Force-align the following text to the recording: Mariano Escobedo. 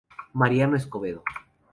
Mariano 0.33 0.75
Escobedo. 0.77 1.21